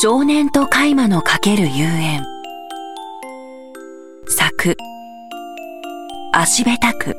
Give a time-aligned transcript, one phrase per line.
[0.00, 2.24] 少年と海馬のかける遊園。
[4.28, 4.76] 作。
[6.32, 7.16] 足べたく。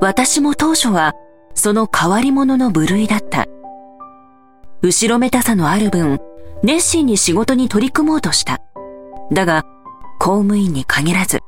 [0.00, 1.12] 私も当初は
[1.54, 3.46] その変わり者の部類だった。
[4.84, 6.20] 後ろめたさのある分、
[6.62, 8.60] 熱心に仕事に取り組もうとした。
[9.32, 9.62] だが、
[10.20, 11.40] 公務員に限らず、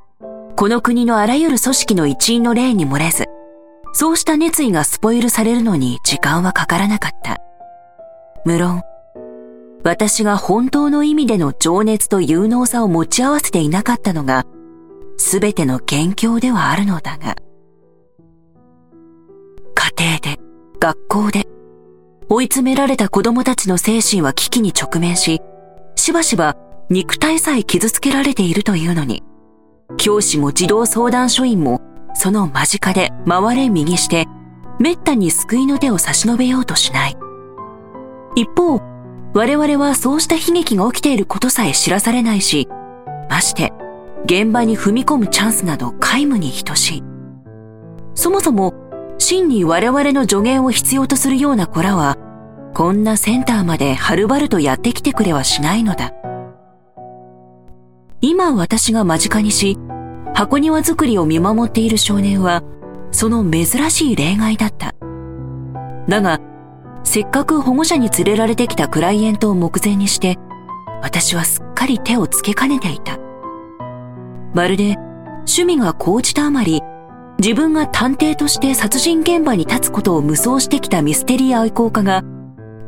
[0.56, 3.26] この国のあらゆる組織の一員の例に漏れず、
[3.92, 7.36] そうした熱意がスポイルされるのに時間はかからなかった。
[8.46, 8.82] 無論、
[9.84, 14.46] 私が本当の意味での情熱と有能さを持ち合わせていなかったのが、
[15.18, 17.36] すべての元凶ではあるのだが。
[19.74, 20.40] 家庭で、
[20.80, 21.46] 学校で、
[22.28, 25.40] 追い詰められた子供たちの精神は危機に直面し、
[25.94, 26.56] しばしば
[26.90, 29.22] 肉体さえ傷つけられているというのに、
[29.96, 31.80] 教師も児童相談所員も
[32.14, 34.26] その間近で回れ右して、
[34.80, 37.16] めったに救いの手を差し伸べようとしない。
[38.34, 38.80] 一方、
[39.34, 42.68] 我々はそうした悲劇が起きていることさえ知らされないし、
[43.30, 43.72] まして、
[44.24, 47.04] 現場に踏み込むチャンスなど皆無に等しい。
[48.14, 48.74] そもそも、
[49.18, 52.16] 真に我々の助言を必要とするような子らは、
[52.76, 56.12] こんなセンターまではるばるとやってきてくれはしないのだ。
[58.20, 59.78] 今私が間近にし、
[60.34, 62.62] 箱庭作りを見守っている少年は、
[63.12, 64.94] その珍しい例外だった。
[66.06, 66.38] だが、
[67.02, 70.36] せっかく保護者に連れられてきたクライエントを目前にして、
[71.00, 73.18] 私はすっかり手をつけかねていた。
[74.52, 74.96] まるで
[75.48, 76.82] 趣味が高じたあまり、
[77.38, 82.22] 自分が探偵として殺人現場に立つことを無双してきたミステリー愛好家が、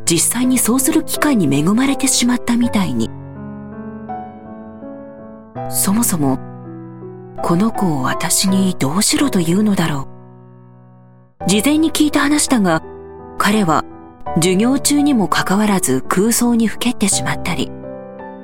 [0.09, 3.11] 実際にそうする機会に恵まれてしまったみたいに。
[5.69, 6.39] そもそも、
[7.43, 10.09] この子を私にどうしろというのだろ
[11.44, 11.47] う。
[11.47, 12.83] 事前に聞いた話だが、
[13.37, 13.84] 彼は
[14.37, 17.71] 授業中にもかかわらず空想にふけってしまったり、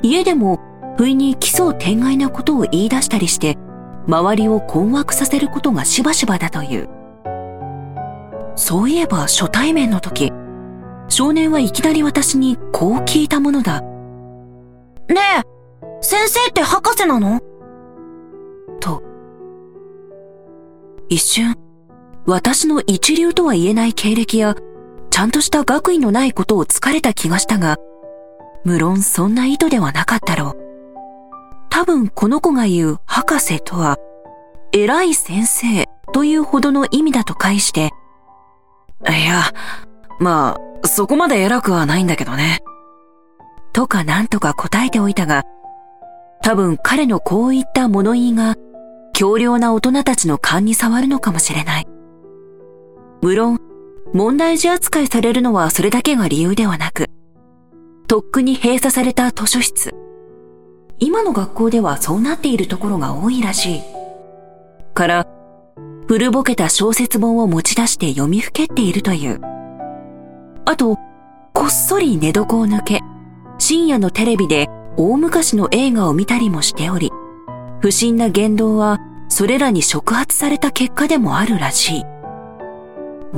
[0.03, 0.61] 家でも
[0.99, 3.57] 不意に奇想天外なことを言い出したりして、
[4.07, 6.91] 周りを困惑させることがしばしばだという。
[8.55, 10.31] そういえば初対面の時、
[11.09, 13.81] 少年はいきなり私にこう聞いたものだ。
[13.81, 13.89] ね
[15.11, 15.43] え、
[16.01, 17.41] 先生って博士なの？
[18.81, 19.03] と。
[21.09, 21.57] 一瞬、
[22.27, 24.55] 私の一流とは言えない経歴や、
[25.11, 27.77] ちゃんとした学位のないことを疲れた気がしたが、
[28.65, 30.57] 無論そんな意図ではなかったろう。
[31.71, 33.99] 多分この子が言う博士とは、
[34.73, 37.91] 偉い先生というほどの意味だと返して、
[39.07, 39.43] いや、
[40.19, 40.61] まあ、
[40.95, 42.61] そこまで偉くはないんだけどね。
[43.73, 45.43] とかなんとか答えておいたが、
[46.41, 48.55] 多分彼のこういった物言いが、
[49.13, 51.89] 強量な大人たちの勘に触るのかもしれない。
[53.23, 53.59] 無論、
[54.13, 57.11] 問題児扱いされるのはそれだけが理由ではなく、
[58.07, 59.97] とっくに閉鎖された図書室。
[61.01, 63.81] 今の学校ではそうなっているところが多いらしい。
[64.95, 65.27] から、
[66.07, 69.41] 古ぼけた小説本を持ち出して読みふけっているという。
[70.67, 70.99] あと、
[71.53, 73.01] こっそり寝床を抜け、
[73.59, 77.11] 深夜のテレビで大昔の映画を見たりもしており、
[77.81, 82.05] 不審な言動はそれらに触発された結果でもあるらしい。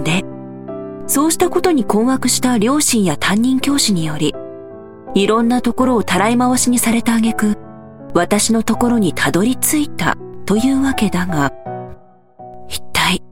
[0.03, 0.25] で、
[1.07, 4.35] そうしたことに困惑した両親や担任教師により、
[5.15, 7.57] いろんなところをたらい回しにされた挙句、
[8.15, 11.53] 私のところにたどり着いたというわけだが、
[12.69, 13.23] 一体、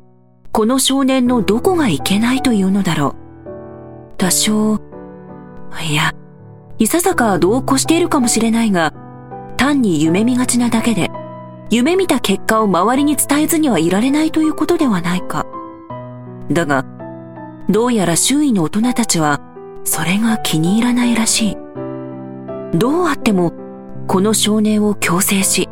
[0.52, 3.23] この少年のどこがいけないというのだろう。
[4.24, 4.80] 多少、
[5.86, 6.10] いや、
[6.78, 8.94] いささか度を越しているかもしれないが、
[9.58, 11.10] 単に夢見がちなだけで、
[11.68, 15.44] 夢見た結果を周りに伝えずにはいられないということではないか。
[16.50, 16.86] だが、
[17.68, 19.42] どうやら周囲の大人たちは、
[19.84, 21.56] それが気に入らないらしい。
[22.78, 23.52] どうあっても、
[24.06, 25.68] この少年を強制し、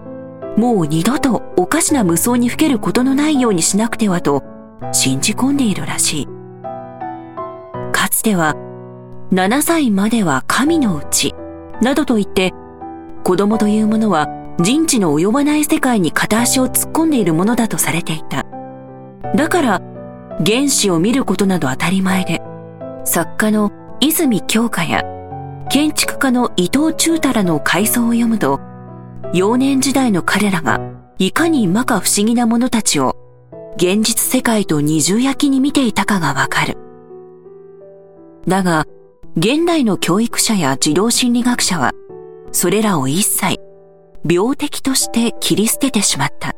[0.58, 4.42] もう二度とおかしな無双にふけることのないようにしなくてはと、
[4.92, 6.41] 信じ込んでいるらしい。
[8.12, 8.54] つては、
[9.32, 11.34] 7歳までは神のうち、
[11.80, 12.52] などと言って、
[13.24, 14.28] 子供というものは
[14.58, 18.46] 人知の及ばない世界に片足を突っ込んでいるものだとされていた。
[19.34, 19.82] だから、
[20.44, 22.42] 原子を見ることなど当たり前で、
[23.04, 25.02] 作家の泉京香や、
[25.70, 28.60] 建築家の伊藤忠太らの回想を読むと、
[29.32, 30.80] 幼年時代の彼らが、
[31.18, 33.16] いかに摩訶不思議な者たちを、
[33.76, 36.81] 現実世界と二重焼きに見ていたかがわかる。
[38.46, 38.86] だが、
[39.36, 41.92] 現代の教育者や児童心理学者は、
[42.50, 43.58] それらを一切、
[44.28, 46.54] 病的として切り捨ててしまった。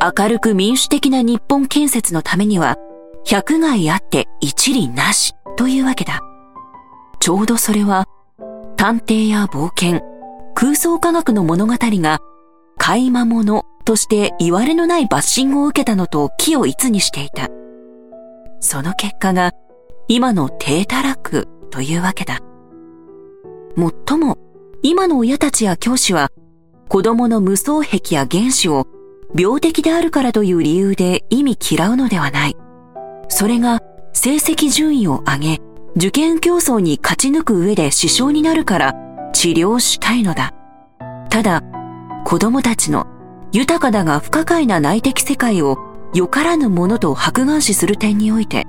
[0.00, 2.76] 明るく民主的な日本建設のためには、
[3.24, 6.20] 百害あって一理なしというわけだ。
[7.20, 8.06] ちょうどそれは、
[8.76, 10.00] 探偵や冒険、
[10.54, 12.18] 空想科学の物語が、
[12.78, 17.48] 買いものとして言われのないバッシングを受けたのと気を一にしていた。
[18.60, 19.52] その結果が、
[20.12, 22.40] 今の低たらくというわけだ。
[23.76, 24.38] もっとも、
[24.82, 26.32] 今の親たちや教師は、
[26.88, 28.88] 子供の無双癖や原子を
[29.36, 32.56] 病的であるからという理由で意味嫌うのではない。
[33.28, 35.60] それが成績順位を上げ、
[35.94, 38.94] 受験競争に勝ち抜く上で支障になるから
[39.32, 40.54] 治療したいのだ。
[41.28, 41.62] ただ、
[42.24, 43.06] 子供たちの
[43.52, 45.78] 豊かだが不可解な内的世界を
[46.14, 48.66] よからぬものと白眼視する点において、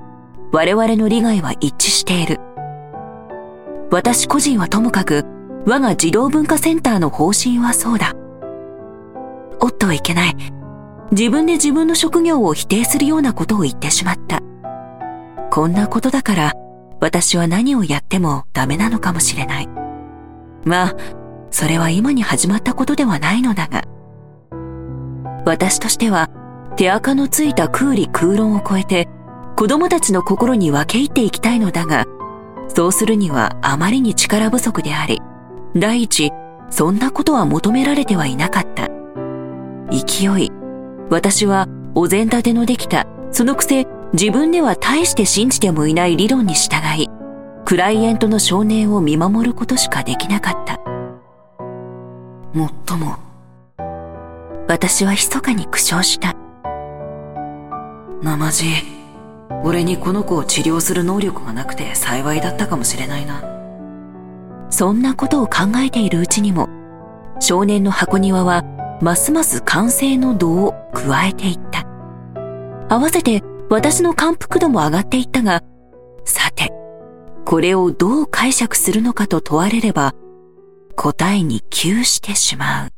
[0.52, 2.38] 我々の利害は一致している。
[3.90, 5.24] 私個人はともかく、
[5.66, 8.14] 我が児童文化センターの方針はそうだ。
[9.60, 10.36] おっといけない。
[11.10, 14.40] 自分で自分の職業を否定するようなことを言ってしまった。
[15.50, 16.52] こんなことだから、
[17.00, 19.68] 私は何をやってもダメなのかもしれない。
[20.64, 20.96] まあ、
[21.50, 23.84] それは今に始まったことではないのだが。
[25.46, 26.28] 私としては、
[26.76, 29.08] 手垢のついた空理空論を超えて、
[29.62, 32.04] 子供たちの心に分け入っていきたいのだが、
[32.66, 35.20] そうするにはあまりに力不足であり、
[35.76, 36.32] 第一、
[36.68, 38.88] そんなことは求められてはいなかった。
[39.88, 40.50] 勢い。
[41.10, 47.08] 私はお膳立てのできた、そのくせ自分では大して信じてもいない理論に従い、
[47.64, 50.80] クライエントの少年を見守ることしかできなかった。
[52.52, 53.14] もっとも、
[54.66, 56.34] 私は密かに苦笑した。
[58.22, 59.01] なまじ、
[59.64, 63.42] 俺にこの子を治療する能力がなくて幸いだったかもしれないな。
[64.70, 66.68] そんなことを考えているうちにも、
[67.40, 68.64] 少年の箱庭は
[69.00, 71.86] ますます完成の度を加えていった。
[72.88, 75.62] 合わせて私の感服度も上がっていったが、
[76.24, 76.72] さて、
[77.44, 80.14] これをどう解釈するのかと問われれば、
[80.94, 82.91] 答えに窮してしまう。